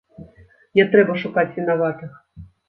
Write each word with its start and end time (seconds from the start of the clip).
Не 0.79 0.85
трэба 0.95 1.17
шукаць 1.25 1.53
вінаватых. 1.59 2.17